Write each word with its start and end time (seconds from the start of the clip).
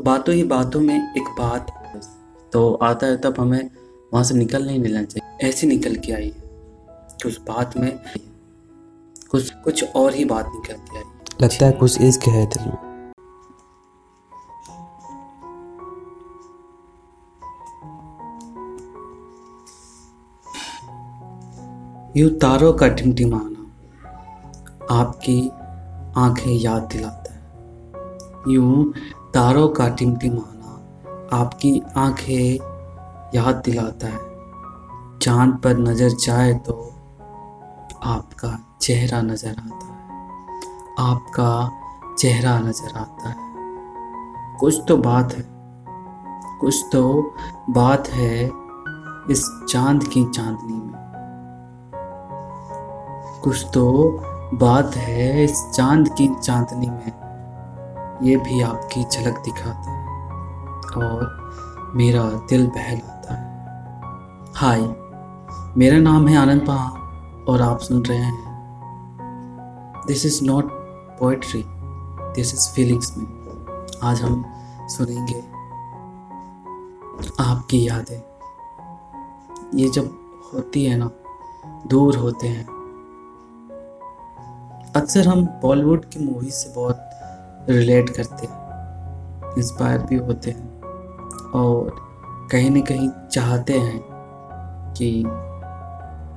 तो 0.00 0.04
बातों 0.04 0.34
ही 0.34 0.42
बातों 0.44 0.80
में 0.80 1.14
एक 1.16 1.24
बात 1.38 1.66
तो 2.52 2.60
आता 2.82 3.06
है 3.06 3.16
तब 3.16 3.34
हमें 3.38 3.70
वहाँ 4.12 4.22
से 4.24 4.34
निकल 4.34 4.64
नहीं 4.66 4.78
लेना 4.78 5.02
चाहिए। 5.02 5.48
ऐसे 5.48 5.66
निकल 5.66 5.96
के 5.96 6.12
आई 6.12 6.24
है 6.24 6.42
कि 7.20 7.28
उस 7.28 7.38
बात 7.48 7.76
में 7.76 7.98
कुछ 9.30 9.50
कुछ 9.64 9.84
और 9.96 10.14
ही 10.14 10.24
बात 10.24 10.46
निकल 10.46 10.74
के 10.74 10.96
आई 10.96 11.04
लगता 11.42 11.66
है 11.66 11.72
कुछ 11.72 12.00
इश्क 12.00 12.28
है 12.28 12.46
दिल 12.46 12.66
में। 12.66 12.88
यूँ 22.16 22.30
तारों 22.38 22.72
का 22.72 22.88
टिमटिमाना 22.88 23.60
आपकी 24.94 25.40
आँखें 26.20 26.52
याद 26.52 26.88
दिलाता 26.92 27.34
है। 27.34 28.54
यूँ 28.54 28.92
तारों 29.34 29.68
का 29.68 29.88
टिमटिमाना 29.88 31.36
आपकी 31.36 31.82
आँखें 31.96 32.54
याद 33.34 33.62
दिलाता 33.64 34.06
है। 34.06 35.18
चाँद 35.18 35.60
पर 35.64 35.78
नज़र 35.78 36.08
जाए 36.08 36.54
तो 36.54 36.72
आपका 38.04 38.76
चेहरा 38.80 39.22
नज़र 39.22 39.50
आता 39.50 39.86
है। 39.86 39.98
आपका 40.98 41.70
चेहरा 42.18 42.58
नज़र 42.60 42.98
आता 42.98 43.28
है। 43.28 43.36
कुछ 44.60 44.82
तो 44.88 44.96
बात 44.96 45.32
है। 45.32 45.44
कुछ 46.60 46.84
तो 46.92 47.34
बात 47.70 48.08
है 48.08 48.44
इस 49.30 49.64
चाँद 49.68 50.04
की 50.04 50.24
चांदनी 50.24 50.74
में। 50.74 51.00
कुछ 53.42 53.66
तो 53.74 54.10
बात 54.54 54.96
है 54.96 55.44
इस 55.44 55.70
चाँद 55.74 56.08
की 56.08 56.28
चांदनी 56.42 56.90
में। 56.90 57.29
ये 58.22 58.36
भी 58.36 58.62
आपकी 58.62 59.04
झलक 59.04 59.38
दिखाता 59.38 59.90
है 59.90 60.16
और 60.78 61.50
मेरा 61.94 62.22
दिल 62.22 62.66
बहलाता 62.66 63.34
है। 63.34 63.66
हाय, 64.54 64.80
मेरा 65.76 65.98
नाम 65.98 66.28
है 66.28 66.36
आनंद 66.36 66.66
पहा 66.66 66.88
और 67.48 67.62
आप 67.62 67.78
सुन 67.78 68.02
रहे 68.02 68.18
हैं। 68.18 68.50
This 70.06 70.26
is 70.26 70.44
not 70.44 70.64
poetry 71.18 71.64
this 72.34 72.54
is 72.54 72.70
feelings 72.70 73.18
में। 73.18 73.26
आज 74.02 74.22
हम 74.22 74.44
सुनेंगे 74.88 75.40
आपकी 77.40 77.88
यादें। 77.88 78.30
ये 79.74 79.88
जब 79.88 80.04
होती 80.54 80.84
है 80.84 80.96
ना, 80.96 81.10
दूर 81.86 82.16
होते 82.16 82.48
हैं। 82.48 82.66
अक्सर 84.96 85.28
हम 85.28 85.44
बॉलीवुड 85.44 86.04
की 86.04 86.32
मूवी 86.32 86.50
से 86.50 86.74
बहुत 86.74 87.09
रिलेट 87.68 88.10
करते 88.10 88.46
हैं 88.46 88.60
इंस्पायर 89.58 89.98
भी 89.98 90.16
होते 90.16 90.50
हैं। 90.50 90.80
और 91.50 92.10
कहीं 92.50 92.70
ना 92.70 92.80
कहीं 92.80 93.10
चाहते 93.32 93.72
हैं 93.72 94.00
कि 94.98 95.24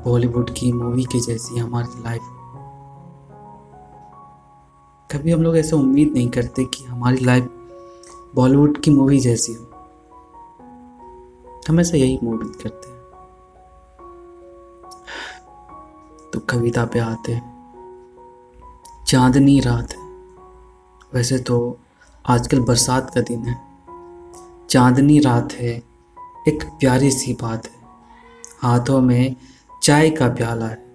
बॉलीवुड 0.05 0.49
की 0.49 0.71
मूवी 0.71 1.03
के 1.03 1.19
जैसी 1.19 1.57
हमारी 1.57 2.03
लाइफ 2.03 2.21
कभी 5.11 5.31
हम 5.31 5.43
लोग 5.43 5.57
ऐसे 5.57 5.75
उम्मीद 5.75 6.11
नहीं 6.13 6.29
करते 6.29 6.65
कि 6.65 6.83
हमारी 6.83 7.17
लाइफ 7.17 7.49
बॉलीवुड 8.35 8.77
की 8.77 8.91
मूवी 8.91 9.19
जैसी 9.19 9.53
हो। 9.53 9.65
हमेशा 11.69 11.97
यही 11.97 12.17
उम्मीद 12.17 12.55
करते 12.55 12.87
हैं। 12.87 13.03
तो 16.33 16.39
कविता 16.39 16.85
पे 16.85 16.99
आते 16.99 17.31
हैं, 17.33 17.53
चांदनी 19.07 19.59
रात 19.59 19.93
है। 19.93 20.02
वैसे 21.13 21.37
तो 21.39 21.79
आजकल 22.25 22.59
बरसात 22.59 23.11
का 23.15 23.21
दिन 23.21 23.45
है। 23.45 23.55
चांदनी 24.69 25.19
रात 25.19 25.53
है, 25.53 25.73
एक 26.47 26.63
प्यारी 26.79 27.11
सी 27.11 27.33
बात 27.33 27.65
है। 27.65 27.81
हाथों 28.61 29.01
में 29.01 29.35
चाय 29.83 30.09
का 30.09 30.27
प्याला 30.27 30.65
है, 30.65 30.85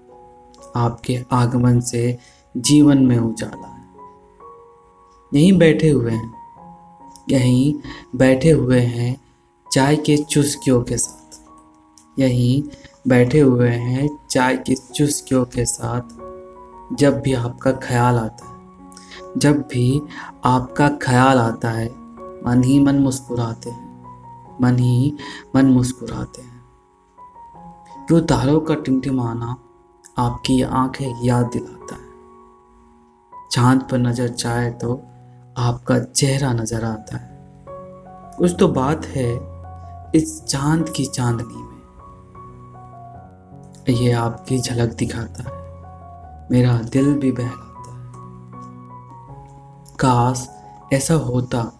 आपके 0.77 1.18
आगमन 1.33 1.80
से 1.80 2.18
जीवन 2.57 2.98
में 2.98 3.18
उजाला 3.18 3.68
है। 3.68 3.86
यहीं 5.34 5.58
बैठे 5.58 5.90
हुए 5.90 6.11
हैं, 6.11 6.33
यहीं 7.30 7.74
बैठे 8.17 8.51
हुए 8.51 8.80
हैं 8.80 9.17
चाय 9.73 9.96
के 9.96 10.17
चुस्कियों 10.17 10.83
के 10.83 10.96
साथ। 10.96 12.20
यहीं 12.20 12.62
बैठे 13.08 13.40
हुए 13.40 13.70
हैं 13.70 14.08
चाय 14.30 14.57
की 14.57 14.74
चुस्कियों 14.95 15.45
के 15.45 15.64
साथ, 15.64 16.01
जब 16.96 17.20
भी 17.20 17.34
आपका 17.34 17.73
ख्याल 17.73 18.17
आता 18.17 18.46
है। 18.46 18.48
जब 19.39 19.61
भी 19.61 20.03
आपका 20.45 20.89
ख्याल 20.89 21.39
आता 21.39 21.71
है, 21.71 21.89
मन 22.47 22.63
ही 22.65 22.79
मन 22.81 22.99
मुस्कुराते 22.99 23.71
हैं। 23.71 23.87
मन 24.63 24.79
ही 24.79 25.17
मन 25.57 25.67
मुस्कुराते 25.67 26.43
हैं। 26.43 26.57
क्यों 28.07 28.21
तारों 28.21 28.61
का 28.61 28.75
टिमटिमाना 28.75 29.57
आपकी 30.19 30.63
आँखें 30.63 31.25
याद 31.25 31.47
दिलाता 31.47 31.95
है। 31.95 32.07
चाँद 33.53 33.83
पर 33.83 33.99
नज़र 33.99 34.29
जाए 34.29 34.71
तो 34.71 34.95
आपका 35.59 35.99
चेहरा 35.99 36.53
नज़र 36.53 36.85
आता 36.85 37.17
है। 37.17 37.39
कुछ 38.39 38.57
तो 38.59 38.69
बात 38.69 39.07
है 39.07 39.31
इस 40.15 40.45
चाँद 40.45 40.89
की 40.89 41.05
चांदनी 41.05 41.63
में। 41.63 41.79
ये 43.95 44.13
आपकी 44.13 44.59
झलक 44.59 44.95
दिखाता 44.95 45.43
है। 45.43 45.57
मेरा 46.51 46.79
दिल 46.79 47.15
भी 47.15 47.33
बहलाता 47.33 47.63
है 47.63 47.67
काश 50.01 50.51
ऐसा 50.92 51.14
होता 51.14 51.73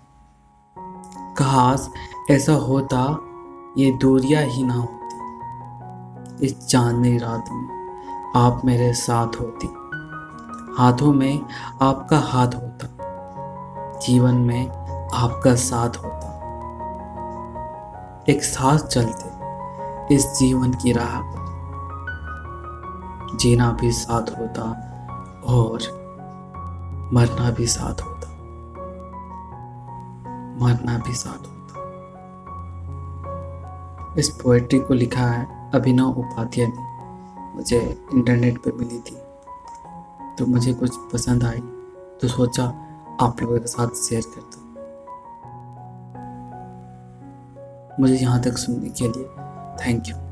काश 1.39 1.91
ऐसा 2.31 2.53
होता, 2.53 3.19
ये 3.79 3.91
दूरियाँ 3.91 4.43
ही 4.43 4.63
ना 4.63 4.75
होती। 4.75 6.47
इस 6.47 6.67
चांदनी 6.67 7.19
रात 7.19 7.45
में 7.53 8.33
आप 8.37 8.63
मेरे 8.65 8.93
साथ 8.93 9.27
होती। 9.27 9.67
हाथों 10.79 11.13
में 11.13 11.41
आपका 11.83 12.19
हाथ 12.19 12.47
होता, 12.47 12.89
जीवन 14.07 14.35
में 14.35 14.69
आपका 15.15 15.55
साथ 15.55 15.89
होता। 15.89 16.29
एक 18.29 18.43
साथ 18.43 18.79
चलते 18.79 20.15
इस 20.15 20.39
जीवन 20.39 20.73
की 20.73 20.93
राह 20.93 21.21
पर, 21.21 21.47
जीना 23.37 23.73
भी 23.73 23.93
साथ 23.93 24.41
होता 24.41 24.63
और 25.47 25.98
मरना 27.13 27.51
भी 27.51 27.67
साथ 27.67 28.03
होता। 28.03 28.29
मरना 30.65 30.99
भी 30.99 31.15
साथ 31.15 31.39
होता। 31.39 31.85
इस 34.19 34.29
पोएट्री 34.29 34.79
को 34.79 34.95
लिखा 34.95 35.23
है 35.23 35.71
अभिनव 35.75 36.07
उपाध्याय 36.07 36.67
ने। 36.67 36.89
मुझे 37.57 38.07
इंटरनेट 38.15 38.59
पे 38.59 38.73
मिली 38.73 38.99
थी। 38.99 39.17
तो 40.39 40.47
मुझे 40.47 40.75
कुछ 40.75 40.97
पसंद 41.13 41.45
आई। 41.45 41.61
तो 42.21 42.29
सोचा 42.29 42.65
आप 43.21 43.37
लोगों 43.43 43.59
के 43.59 43.67
साथ 43.67 43.89
शेयर 43.89 44.23
कर 44.23 44.41
दो 44.41 44.69
मुझे 48.01 48.15
यहाँ 48.15 48.43
तक 48.43 48.53
सुनने 48.53 48.89
के 48.89 49.09
लिए 49.09 49.25
थैंक 49.77 50.03
यू 50.09 50.28